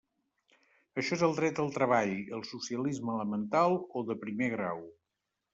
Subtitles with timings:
[1.01, 4.87] Això és el dret al treball, el socialisme elemental o de primer grau.